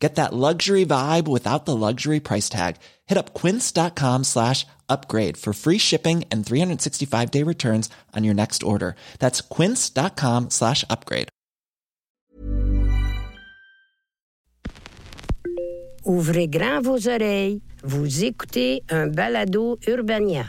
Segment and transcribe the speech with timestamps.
[0.00, 2.76] Get that luxury vibe without the luxury price tag.
[3.06, 8.62] Hit up quince.com slash upgrade for free shipping and 365 day returns on your next
[8.62, 8.96] order.
[9.18, 11.28] That's quince.com slash upgrade.
[16.06, 17.60] Ouvrez grand vos oreilles.
[17.84, 20.46] Vous écoutez un balado Urbania.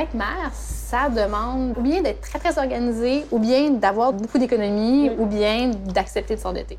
[0.00, 5.10] Être mère, ça demande ou bien d'être très, très organisé, ou bien d'avoir beaucoup d'économies,
[5.18, 6.78] ou bien d'accepter de s'endetter.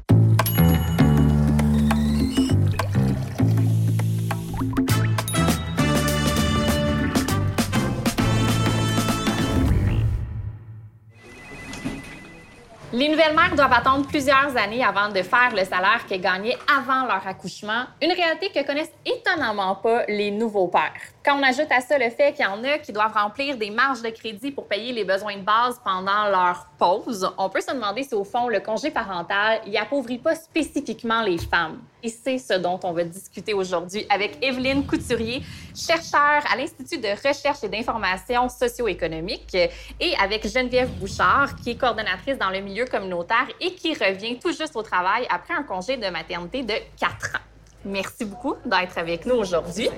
[12.94, 17.06] Les nouvelles mères doivent attendre plusieurs années avant de faire le salaire qu'elles gagnaient avant
[17.06, 21.19] leur accouchement, une réalité que connaissent étonnamment pas les nouveaux pères.
[21.26, 23.70] Quand on ajoute à ça le fait qu'il y en a qui doivent remplir des
[23.70, 27.74] marges de crédit pour payer les besoins de base pendant leur pause, on peut se
[27.74, 31.82] demander si au fond le congé parental y appauvrit pas spécifiquement les femmes.
[32.02, 35.44] Et c'est ce dont on va discuter aujourd'hui avec Evelyne Couturier,
[35.76, 39.56] chercheure à l'Institut de recherche et d'information socio-économique,
[40.00, 44.54] et avec Geneviève Bouchard, qui est coordonnatrice dans le milieu communautaire et qui revient tout
[44.54, 47.49] juste au travail après un congé de maternité de quatre ans.
[47.86, 49.90] Merci beaucoup d'être avec nous aujourd'hui.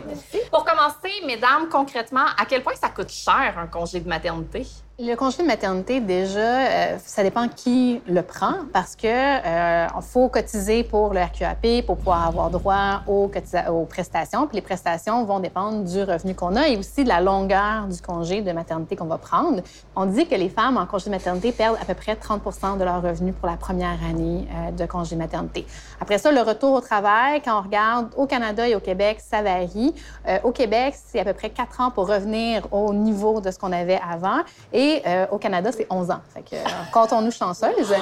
[0.51, 4.67] Pour commencer, mesdames, concrètement, à quel point ça coûte cher un congé de maternité?
[4.99, 10.27] Le congé de maternité, déjà, euh, ça dépend qui le prend parce que euh, faut
[10.27, 13.29] cotiser pour le RQAP pour pouvoir avoir droit aux,
[13.85, 14.47] prestations.
[14.47, 17.99] Puis les prestations vont dépendre du revenu qu'on a et aussi de la longueur du
[18.01, 19.61] congé de maternité qu'on va prendre.
[19.95, 22.83] On dit que les femmes en congé de maternité perdent à peu près 30 de
[22.83, 25.65] leur revenu pour la première année euh, de congé de maternité.
[25.99, 29.41] Après ça, le retour au travail, quand on regarde au Canada et au Québec, ça
[29.41, 29.95] varie.
[30.27, 33.57] Euh, au Québec, c'est à peu près 4 ans pour revenir au niveau de ce
[33.57, 34.41] qu'on avait avant.
[34.73, 36.21] Et euh, au Canada, c'est 11 ans.
[36.33, 37.93] Fait que, euh, on nous chanceuse.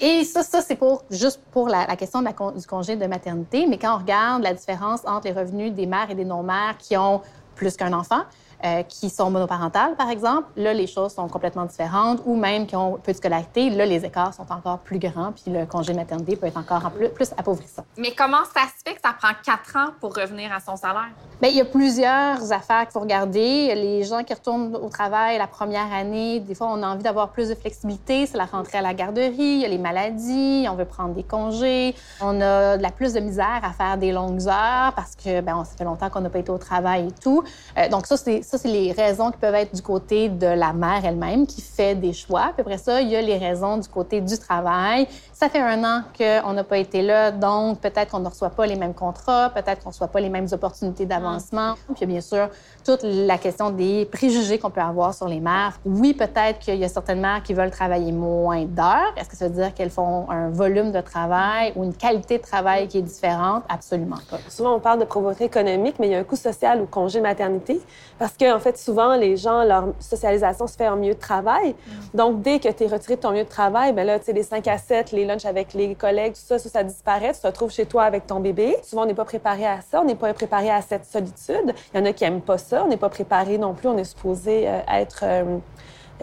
[0.00, 3.66] Et, ça, ça c'est pour, juste pour la, question du congé de maternité.
[3.66, 6.96] Mais quand on regarde la différence entre les revenus des mères et des non-mères qui
[6.96, 7.20] ont
[7.54, 8.22] plus qu'un enfant,
[8.64, 12.76] euh, qui sont monoparentales, par exemple, là, les choses sont complètement différentes, ou même qui
[12.76, 15.98] ont peu de scolarité, là, les écarts sont encore plus grands, puis le congé de
[15.98, 17.84] maternité peut être encore plus, plus appauvrissant.
[17.96, 21.10] Mais comment ça se fait que ça prend quatre ans pour revenir à son salaire?
[21.40, 23.74] Bien, il y a plusieurs affaires qu'il faut regarder.
[23.74, 27.30] Les gens qui retournent au travail la première année, des fois, on a envie d'avoir
[27.30, 28.26] plus de flexibilité.
[28.26, 31.22] C'est la rentrée à la garderie, il y a les maladies, on veut prendre des
[31.22, 31.94] congés.
[32.22, 35.62] On a de la plus de misère à faire des longues heures parce que, ben,
[35.64, 37.44] ça fait longtemps qu'on n'a pas été au travail et tout.
[37.76, 40.72] Euh, donc, ça, c'est ça, c'est les raisons qui peuvent être du côté de la
[40.72, 42.52] mère elle-même qui fait des choix.
[42.54, 45.06] Puis après ça, il y a les raisons du côté du travail.
[45.32, 48.66] Ça fait un an qu'on n'a pas été là, donc peut-être qu'on ne reçoit pas
[48.66, 51.74] les mêmes contrats, peut-être qu'on ne reçoit pas les mêmes opportunités d'avancement.
[51.94, 52.48] Puis bien sûr,
[52.84, 55.78] toute la question des préjugés qu'on peut avoir sur les mères.
[55.84, 59.12] Oui, peut-être qu'il y a certaines mères qui veulent travailler moins d'heures.
[59.16, 62.42] Est-ce que ça veut dire qu'elles font un volume de travail ou une qualité de
[62.42, 63.64] travail qui est différente?
[63.68, 64.38] Absolument pas.
[64.48, 67.20] Souvent, on parle de pauvreté économique, mais il y a un coût social au congé
[67.20, 67.80] maternité
[68.18, 71.70] parce que en fait, souvent, les gens, leur socialisation se fait en milieu de travail.
[71.70, 72.16] Mm.
[72.16, 74.32] Donc, dès que tu es retiré de ton milieu de travail, ben là, tu sais,
[74.32, 77.32] les 5 à 7, les lunchs avec les collègues, tout ça, ça, ça disparaît.
[77.32, 78.76] Tu te retrouves chez toi avec ton bébé.
[78.82, 80.00] Souvent, on n'est pas préparé à ça.
[80.00, 81.74] On n'est pas préparé à cette solitude.
[81.94, 82.84] Il y en a qui n'aiment pas ça.
[82.84, 83.88] On n'est pas préparé non plus.
[83.88, 85.58] On est supposé euh, être euh,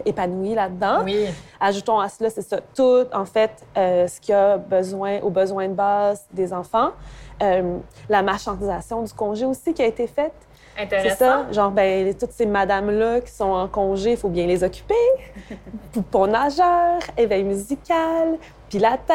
[0.04, 1.02] épanoui là-dedans.
[1.04, 1.26] Oui.
[1.60, 5.30] Ajoutons à cela, c'est ça, tout, en fait, euh, ce qu'il y a besoin, aux
[5.30, 6.90] besoins de base des enfants.
[8.08, 10.34] la marchandisation du congé aussi qui a été faite.
[10.76, 11.46] C'est ça.
[11.52, 14.94] Genre, ben, toutes ces madames-là qui sont en congé, il faut bien les occuper.
[16.10, 19.10] Pour nageur, éveil musical, pilates,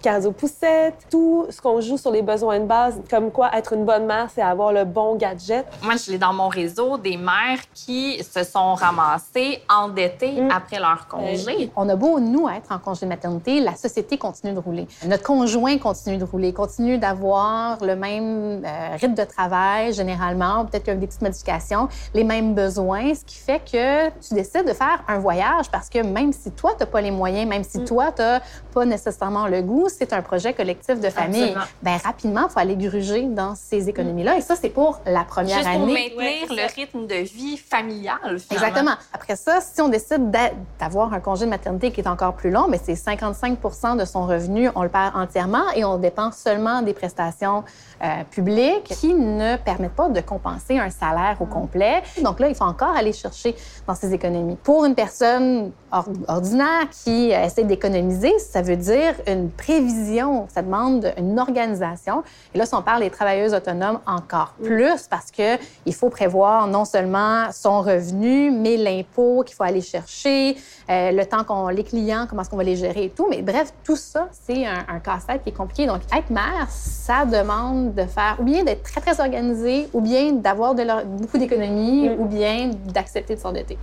[0.00, 4.06] cardio-poussette, tout ce qu'on joue sur les besoins de base, comme quoi être une bonne
[4.06, 5.66] mère, c'est avoir le bon gadget.
[5.82, 10.50] Moi, je l'ai dans mon réseau des mères qui se sont ramassées endettées mm.
[10.50, 11.70] après leur congé.
[11.76, 14.86] On a beau, nous, être en congé de maternité, la société continue de rouler.
[15.04, 20.84] Notre conjoint continue de rouler, continue d'avoir le même euh, rythme de travail, généralement, peut-être
[20.84, 25.02] qu'avec des petites modifications, les mêmes besoins, ce qui fait que tu décides de faire
[25.08, 27.84] un voyage parce que même si toi, tu n'as pas les moyens, même si mm.
[27.84, 28.40] toi, tu n'as
[28.72, 31.64] pas nécessairement le goût, surtout si c'est un projet collectif de famille, Absolument.
[31.82, 34.36] ben rapidement, il faut aller gruger dans ces économies-là.
[34.36, 35.92] Et ça, c'est pour la première Juste pour année.
[35.92, 38.38] maintenir Ouais, c'est le rythme de vie familial, finalement.
[38.68, 38.94] Exactement.
[39.12, 42.50] Après ça, si on décide d'a- d'avoir un congé de maternité qui est encore plus
[42.50, 46.82] long, mais c'est 55% de son revenu, on le perd entièrement et on dépend seulement
[46.82, 47.64] des prestations
[48.02, 52.02] euh, publiques qui ne permettent pas de compenser un salaire au complet.
[52.22, 53.54] Donc là, il faut encore aller chercher
[53.86, 54.56] dans ces économies.
[54.56, 60.62] Pour une personne or- ordinaire qui euh, essaie d'économiser, ça veut dire une prévision, ça
[60.62, 62.22] demande une organisation.
[62.54, 65.56] Et là, si on parle des travailleuses autonomes, encore plus parce que
[65.86, 70.56] il faut prévoir non seulement son revenu, mais l'impôt qu'il faut aller chercher,
[70.90, 73.26] euh, le temps qu'on les clients, comment est-ce qu'on va les gérer et tout.
[73.28, 75.86] Mais bref, tout ça, c'est un, un casse-tête qui est compliqué.
[75.86, 80.32] Donc, être mère, ça demande de faire ou bien d'être très, très organisé, ou bien
[80.32, 82.20] d'avoir beaucoup d'économies, Mm.
[82.20, 83.76] ou bien d'accepter de s'endetter.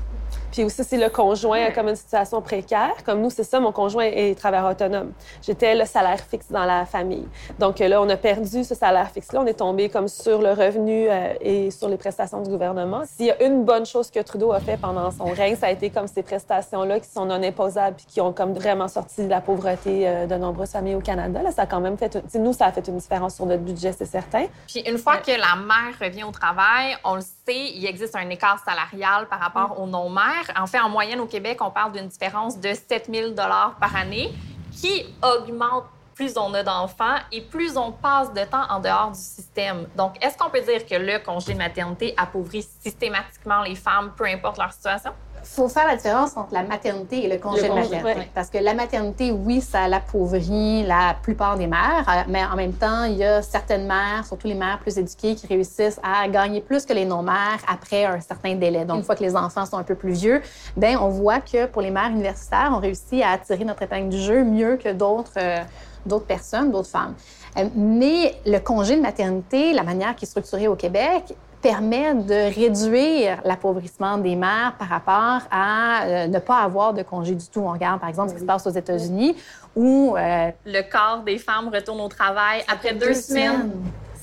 [0.56, 3.74] Puis aussi, si le conjoint a comme une situation précaire, comme nous, c'est ça, mon
[3.74, 5.12] conjoint est travailleur autonome.
[5.42, 7.28] J'étais le salaire fixe dans la famille.
[7.60, 9.42] Donc là, on a perdu ce salaire fixe-là.
[9.42, 13.04] On est tombé comme sur le revenu euh, et sur les prestations du gouvernement.
[13.06, 15.72] S'il y a une bonne chose que Trudeau a fait pendant son règne, ça a
[15.72, 19.30] été comme ces prestations-là qui sont non imposables puis qui ont comme vraiment sorti de
[19.30, 21.42] la pauvreté euh, de nombreuses familles au Canada.
[21.44, 22.18] Là, ça a quand même fait...
[22.30, 24.46] sais, Nous, ça a fait une différence sur notre budget, c'est certain.
[24.68, 28.30] Puis une fois que la mère revient au travail, on le sait, il existe un
[28.30, 30.44] écart salarial par rapport aux non-mères.
[30.57, 34.33] En fait, en moyenne au Québec, on parle d'une différence de 7 000 par année
[34.71, 39.19] qui augmente plus on a d'enfants et plus on passe de temps en dehors du
[39.19, 39.88] système.
[39.97, 44.25] Donc, est-ce qu'on peut dire que le congé de maternité appauvrit systématiquement les femmes, peu
[44.25, 45.12] importe leur situation?
[45.47, 48.03] Il faut faire la différence entre la maternité et le congé Le de maternité.
[48.03, 48.30] ouais.
[48.33, 52.74] Parce que la maternité, oui, ça l'appauvrit la plupart des mères, euh, mais en même
[52.74, 56.62] temps, il y a certaines mères, surtout les mères plus éduquées, qui réussissent à gagner
[56.62, 58.86] plus que les non-mères après un certain délai.
[58.86, 60.42] Donc, une fois que les enfants sont un peu plus vieux,
[60.75, 64.19] ben on voit que pour les mères universitaires, on réussit à attirer notre épingle du
[64.19, 65.57] jeu mieux que d'autres euh,
[66.06, 67.15] d'autres personnes, d'autres femmes.
[67.57, 72.53] Euh, mais le congé de maternité, la manière qui est structurée au Québec, permet de
[72.53, 77.62] réduire l'appauvrissement des mères par rapport à euh, ne pas avoir de congé du tout.
[77.62, 79.35] On regarde, par exemple, ce qui se passe aux États-Unis,
[79.75, 83.71] où euh, Le corps des femmes retourne au travail après deux, semaines.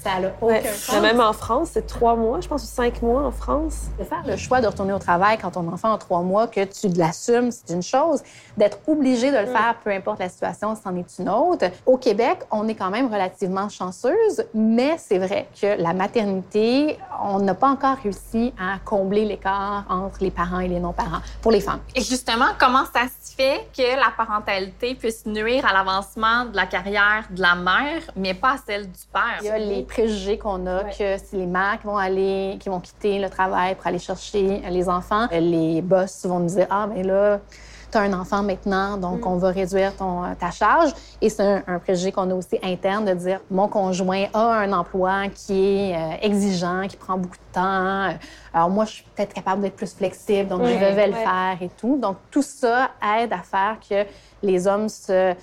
[0.02, 0.62] Ça n'a aucun Ouais.
[0.62, 1.00] sens.
[1.00, 3.82] Même en France, c'est trois mois, je pense, ou cinq mois en France.
[3.98, 6.64] De faire le choix de retourner au travail quand ton enfant a trois mois, que
[6.64, 8.22] tu l'assumes, c'est une chose.
[8.56, 11.66] D'être obligé de le faire, peu importe la situation, c'en est une autre.
[11.86, 17.38] Au Québec, on est quand même relativement chanceuse, mais c'est vrai que la maternité, on
[17.40, 21.60] n'a pas encore réussi à combler l'écart entre les parents et les non-parents pour les
[21.60, 21.80] femmes.
[21.94, 26.66] Et justement, comment ça se fait que la parentalité puisse nuire à l'avancement de la
[26.66, 29.38] carrière de la mère, mais pas à celle du père?
[29.40, 32.68] Il y a les préjugés qu'on a que c'est les mères qui vont aller, qui
[32.68, 35.26] vont quitter le travail pour aller chercher les enfants.
[35.30, 37.40] Les boss vont nous dire ah ben là
[37.90, 40.94] tu as un enfant maintenant, donc on va réduire ton, ta charge.
[41.20, 44.72] Et c'est un, un préjugé qu'on a aussi interne de dire mon conjoint a un
[44.72, 48.16] emploi qui est euh, exigeant, qui prend beaucoup de temps.
[48.54, 51.68] Alors moi, je suis peut-être capable d'être plus flexible, donc je vais le faire et
[51.68, 51.98] tout.
[51.98, 54.06] Donc tout ça aide à faire que
[54.42, 55.34] les hommes se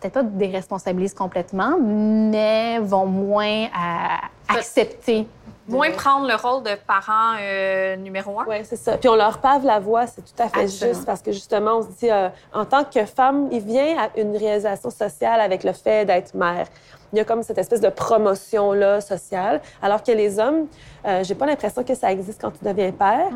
[0.00, 5.26] peut-être pas déresponsabilisent complètement, mais vont moins à accepter.
[5.68, 8.44] de- Moins prendre le rôle de parent euh, numéro un.
[8.48, 8.96] Oui, c'est ça.
[8.98, 10.94] Puis on leur pave la voie, c'est tout à fait Absolument.
[10.94, 14.08] juste parce que justement, on se dit, euh, en tant que femme, il vient à
[14.20, 16.66] une réalisation sociale avec le fait d'être mère.
[17.12, 20.66] Il y a comme cette espèce de promotion-là sociale, alors que les hommes,
[21.06, 23.28] euh, j'ai pas l'impression que ça existe quand tu deviens père,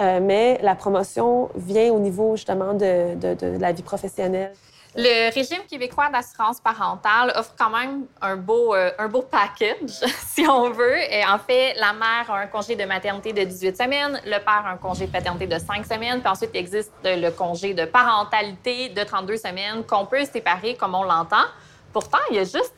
[0.00, 4.52] euh, mais la promotion vient au niveau justement de, de- de la vie professionnelle.
[4.96, 9.90] Le régime québécois d'assurance parentale offre quand même un beau, euh, un beau package,
[10.26, 10.98] si on veut.
[11.10, 14.64] Et en fait, la mère a un congé de maternité de 18 semaines, le père
[14.66, 17.84] a un congé de paternité de 5 semaines, puis ensuite, il existe le congé de
[17.84, 21.46] parentalité de 32 semaines qu'on peut séparer comme on l'entend.
[21.92, 22.72] Pourtant, il y a juste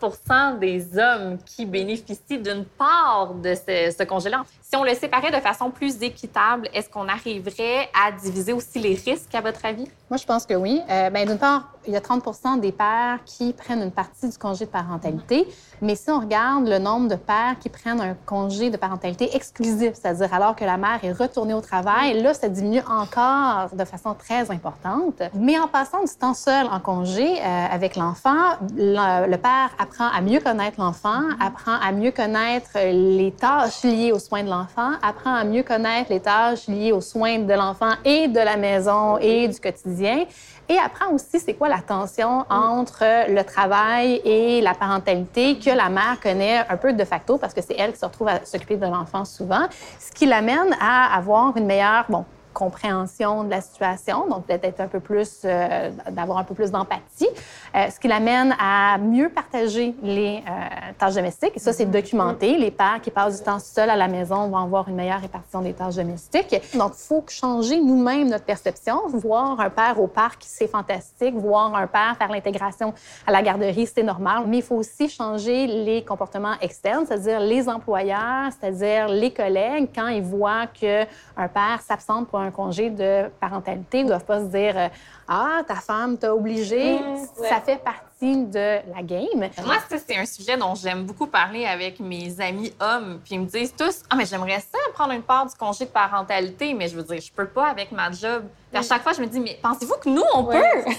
[0.00, 4.44] 30% des hommes qui bénéficient d'une part de ce, ce congé-là.
[4.68, 8.94] Si on le séparait de façon plus équitable, est-ce qu'on arriverait à diviser aussi les
[8.94, 9.88] risques, à votre avis?
[10.10, 10.80] Moi, je pense que oui.
[10.90, 14.36] Euh, ben, D'une part, il y a 30 des pères qui prennent une partie du
[14.36, 15.46] congé de parentalité,
[15.80, 19.92] mais si on regarde le nombre de pères qui prennent un congé de parentalité exclusif,
[19.94, 24.14] c'est-à-dire alors que la mère est retournée au travail, là, ça diminue encore de façon
[24.14, 25.22] très importante.
[25.34, 30.08] Mais en passant du temps seul en congé euh, avec l'enfant, le, le père apprend
[30.08, 34.92] à mieux connaître l'enfant, apprend à mieux connaître les tâches liées aux soins de l'enfant,
[35.02, 39.18] apprend à mieux connaître les tâches liées aux soins de l'enfant et de la maison
[39.18, 40.24] et du quotidien.
[40.68, 45.88] Et apprend aussi c'est quoi la tension entre le travail et la parentalité que la
[45.88, 48.76] mère connaît un peu de facto parce que c'est elle qui se retrouve à s'occuper
[48.76, 49.66] de l'enfant souvent,
[50.00, 52.24] ce qui l'amène à avoir une meilleure, bon,
[52.56, 57.28] compréhension de la situation, donc d'être un peu plus, euh, d'avoir un peu plus d'empathie,
[57.74, 61.52] euh, ce qui l'amène à mieux partager les euh, tâches domestiques.
[61.54, 62.56] Et ça, c'est documenté.
[62.56, 65.60] Les pères qui passent du temps seuls à la maison vont avoir une meilleure répartition
[65.60, 66.56] des tâches domestiques.
[66.74, 69.02] Donc, il faut changer nous-mêmes notre perception.
[69.08, 71.34] Voir un père au parc, c'est fantastique.
[71.34, 72.94] Voir un père faire l'intégration
[73.26, 74.44] à la garderie, c'est normal.
[74.46, 80.08] Mais il faut aussi changer les comportements externes, c'est-à-dire les employeurs, c'est-à-dire les collègues, quand
[80.08, 84.46] ils voient qu'un père s'absente pour un congé de parentalité, ils ne doivent pas se
[84.46, 84.90] dire
[85.28, 86.98] Ah, ta femme t'a obligé.
[86.98, 87.48] Mmh, ouais.
[87.48, 89.26] Ça fait partie de la game.
[89.64, 93.20] Moi, c'est un sujet dont j'aime beaucoup parler avec mes amis hommes.
[93.22, 95.90] Puis ils me disent tous Ah, mais j'aimerais ça prendre une part du congé de
[95.90, 98.44] parentalité, mais je veux dire, je peux pas avec ma job.
[98.72, 100.90] Puis à chaque fois, je me dis Mais pensez-vous que nous, on Ouais, peut?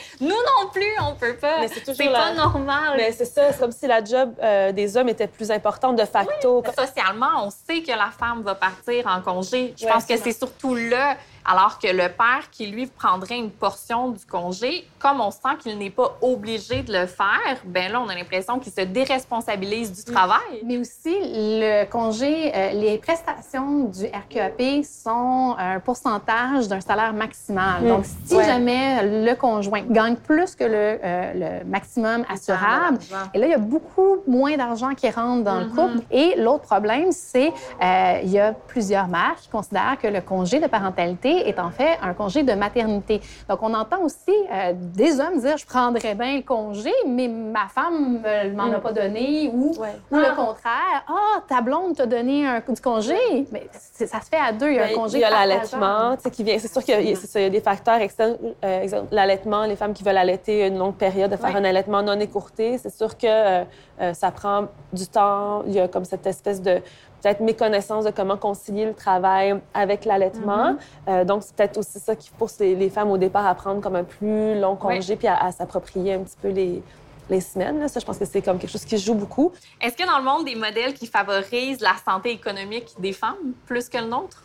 [0.20, 1.60] Nous non plus, on peut pas.
[1.60, 2.94] Mais c'est toujours C'est la- pas normal.
[2.96, 6.04] Mais c'est ça, c'est comme si la job euh, des hommes était plus importante de
[6.04, 6.62] facto.
[6.76, 9.74] Socialement, on sait que la femme va partir en congé.
[9.78, 13.50] Je Ouais, pense que c'est surtout là, alors que le père qui, lui, prendrait une
[13.50, 18.00] portion du congé, comme on sent qu'il n'est pas obligé de le faire, ben là,
[18.00, 20.62] on a l'impression qu'il se déresponsabilise du travail.
[20.64, 27.82] Mais aussi, le congé, euh, les prestations du RQAP sont un pourcentage d'un salaire maximal.
[27.82, 27.88] Mm.
[27.88, 28.44] Donc, si Ouais.
[28.44, 32.98] jamais le conjoint gagne plus que le, euh, le maximum assurable,
[33.34, 36.00] et là, il y a beaucoup moins d'argent qui rentre dans le couple.
[36.10, 40.60] Et l'autre problème, c'est euh, il y a plusieurs mères qui considèrent que le congé
[40.60, 43.20] de parentalité est en fait un congé de maternité.
[43.48, 47.66] Donc, on entend aussi euh, des hommes dire je prendrais bien le congé, mais ma
[47.68, 49.88] femme ne m'en a pas donné ou, Ouais.
[50.10, 51.04] ou le contraire.
[51.08, 53.16] Ah, ta blonde t'a donné un coup du congé.
[53.52, 54.68] Mais ça se fait à deux.
[54.70, 56.58] Il y a un Ben, congé il y a l'allaitement, tu sais, qui vient.
[56.58, 58.36] C'est sûr qu'il y, a- y des facteurs externes.
[58.64, 62.02] Euh, exemple, l'allaitement, les femmes qui veulent allaiter une longue période, de faire un allaitement
[62.02, 63.64] non écourté, c'est sûr que
[64.00, 65.62] euh, ça prend du temps.
[65.66, 66.80] Il y a comme cette espèce de
[67.22, 70.72] peut-être méconnaissance de comment concilier le travail avec l'allaitement.
[70.72, 70.76] Mm-hmm.
[71.08, 73.80] Euh, donc, c'est peut-être aussi ça qui pousse les, les femmes au départ à prendre
[73.80, 76.82] comme un plus long congé puis à, à s'approprier un petit peu les,
[77.30, 77.80] les semaines.
[77.80, 77.88] là.
[77.88, 79.52] Ça, je pense que c'est comme quelque chose qui joue beaucoup.
[79.80, 83.88] Est-ce que dans le monde des modèles qui favorisent la santé économique des femmes plus
[83.88, 84.42] que le nôtre?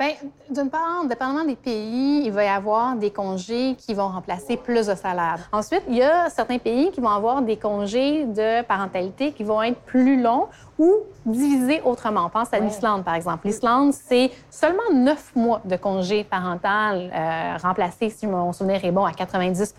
[0.00, 0.14] Bien,
[0.48, 4.86] d'une part, dépendamment des pays, il va y avoir des congés qui vont remplacer plus
[4.86, 5.46] de salaire.
[5.52, 9.62] Ensuite, il y a certains pays qui vont avoir des congés de parentalité qui vont
[9.62, 10.46] être plus longs
[10.78, 12.24] ou divisés autrement.
[12.24, 13.46] On pense à l'Islande, par exemple.
[13.46, 19.04] L'Islande, c'est seulement neuf mois de congé parental euh, remplacé, si mon souvenir est bon,
[19.04, 19.74] à 90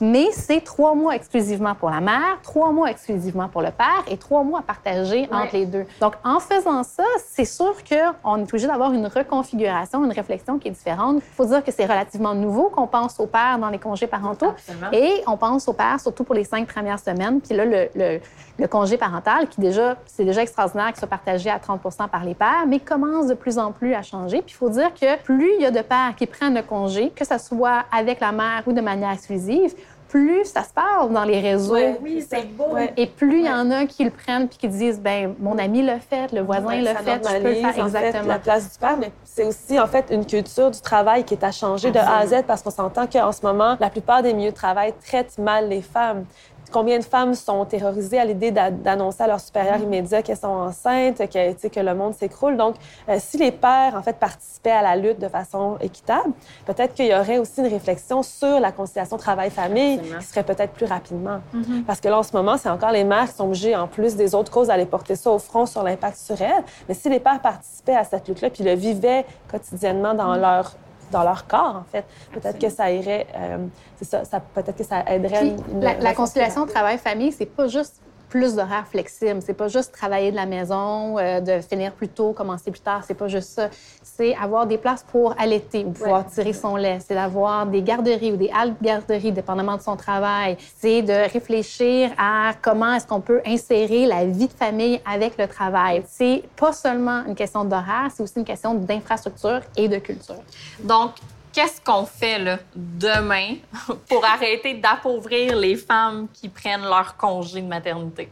[0.00, 4.16] mais c'est trois mois exclusivement pour la mère, trois mois exclusivement pour le père et
[4.16, 5.84] trois mois à partager entre les deux.
[6.00, 9.06] Donc, en faisant ça, c'est sûr qu'on est obligé d'avoir une
[9.42, 11.16] une réflexion qui est différente.
[11.16, 14.50] Il faut dire que c'est relativement nouveau qu'on pense au père dans les congés parentaux.
[14.50, 14.90] Absolument.
[14.92, 17.40] Et on pense au père surtout pour les cinq premières semaines.
[17.40, 18.20] Puis là, le, le-
[18.56, 22.34] le congé parental, qui déjà, c'est déjà extraordinaire qu'il soit partagé à 30 par les
[22.36, 24.42] pères, mais commence de plus en plus à changer.
[24.42, 27.10] Puis il faut dire que plus il y a de pères qui prennent le congé,
[27.10, 29.74] que ce soit avec la mère ou de manière exclusive,
[30.14, 31.74] plus ça se parle dans les réseaux.
[32.00, 32.76] Oui, c'est beau.
[32.96, 35.82] Et plus il y en a qui le prennent puis qui disent, ben mon ami
[35.82, 38.28] l'a fait, le voisin Ouais, l'a fait, je peux le faire fait, exactement.
[38.28, 41.42] la place du père, mais c'est aussi en fait une culture du travail qui est
[41.42, 44.32] à changer de A à Z parce qu'on s'entend qu'en ce moment, la plupart des
[44.32, 46.24] milieux de travail traitent mal les femmes.
[46.72, 50.48] Combien de femmes sont terrorisées à l'idée d'a- d'annoncer à leur supérieur immédiat qu'elles sont
[50.48, 52.56] enceintes, que, que le monde s'écroule?
[52.56, 52.74] Donc,
[53.08, 56.32] euh, si les pères, en fait, participaient à la lutte de façon équitable,
[56.66, 60.72] peut-être qu'il y aurait aussi une réflexion sur la conciliation travail-famille qui se ferait peut-être
[60.72, 61.38] plus rapidement.
[61.86, 64.16] Parce que là, en ce moment, c'est encore les mères qui sont obligées, en plus
[64.16, 66.64] des autres causes, d'aller porter ça au front sur l'impact sur elles.
[66.88, 70.72] Mais si les pères participaient à cette lutte-là, puis le vivaient quotidiennement dans leur
[71.14, 72.04] dans leur corps, en fait.
[72.32, 73.58] Peut-être que ça irait, euh,
[73.96, 75.40] c'est ça, ça peut-être que ça aiderait.
[75.40, 78.00] Puis, une- la, la conciliation travail-famille, c'est pas juste
[78.34, 79.40] plus d'horaires flexibles.
[79.46, 83.02] C'est pas juste travailler de la maison, euh, de finir plus tôt, commencer plus tard.
[83.06, 83.68] C'est pas juste ça.
[84.02, 86.32] C'est avoir des places pour allaiter ou pouvoir Ouais.
[86.34, 86.98] tirer son lait.
[87.06, 90.56] C'est d'avoir des garderies ou des haltes garderies, dépendamment de son travail.
[90.76, 95.46] C'est de réfléchir à comment est-ce qu'on peut insérer la vie de famille avec le
[95.46, 96.02] travail.
[96.08, 100.42] C'est pas seulement une question d'horaire, c'est aussi une question d'infrastructure et de culture.
[100.82, 101.12] Donc,
[101.54, 103.54] qu'est-ce qu'on fait là, demain
[104.08, 108.30] pour arrêter d'appauvrir les femmes qui prennent leur congé de maternité?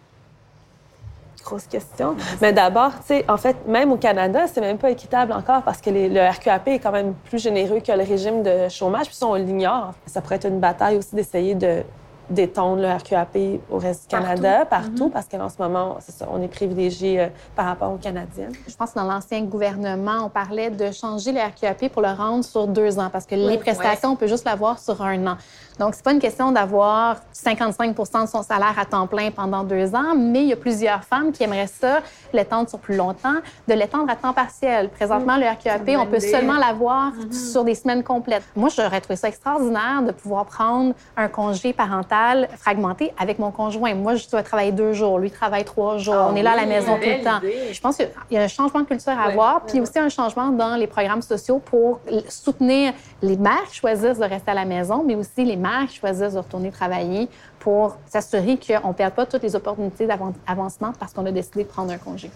[1.43, 2.14] Grosse question.
[2.41, 5.81] Mais d'abord, tu sais, en fait, même au Canada, c'est même pas équitable encore parce
[5.81, 9.26] que le RQAP est quand même plus généreux que le régime de chômage, puis ça,
[9.26, 9.93] on l'ignore.
[10.07, 11.83] Ça pourrait être une bataille aussi d'essayer de
[12.32, 16.42] d'étendre le RQAP au reste du Canada, partout, parce qu'en ce moment, c'est ça, on
[16.42, 18.52] est privilégié euh, par rapport aux Canadiennes.
[18.66, 22.44] Je pense que dans l'ancien gouvernement, on parlait de changer le RQAP pour le rendre
[22.44, 25.36] sur deux ans, parce que les prestations, on peut juste l'avoir sur un an.
[25.79, 29.95] Donc, c'est pas une question d'avoir 55% de son salaire à temps plein pendant deux
[29.95, 32.00] ans, mais il y a plusieurs femmes qui aimeraient ça,
[32.33, 33.37] l'étendre sur plus longtemps,
[33.69, 34.91] de l'étendre à temps partiel.
[34.91, 37.52] Présentement, le RQAP, on peut seulement l'avoir mm-hmm.
[37.52, 38.45] sur des semaines complètes.
[38.55, 43.95] Moi, j'aurais trouvé ça extraordinaire de pouvoir prendre un congé parental fragmenté avec mon conjoint.
[43.95, 46.14] Moi, je dois travailler deux jours, lui travaille trois jours.
[46.14, 47.41] Ah on est là à la maison tout le temps.
[47.43, 50.50] Je pense qu'il y a un changement de culture à avoir, puis aussi un changement
[50.50, 55.02] dans les programmes sociaux pour soutenir les mères qui choisissent de rester à la maison,
[55.07, 57.28] mais aussi les mères qui choisissent de retourner travailler
[57.59, 61.69] pour s'assurer qu'on ne perde pas toutes les opportunités d'avancement parce qu'on a décidé de
[61.69, 62.31] prendre un congé.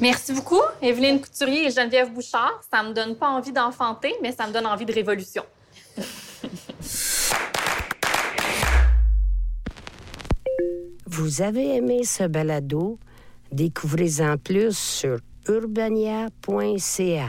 [0.00, 2.60] Merci beaucoup, Evelyne Couturier et Geneviève Bouchard.
[2.70, 5.44] Ça me donne pas envie d'enfanter, mais ça me donne envie de révolution.
[11.06, 12.98] Vous avez aimé ce balado?
[13.52, 17.28] Découvrez-en plus sur urbania.ca.